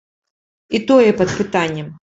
[0.79, 1.97] І тое пад пытаннем.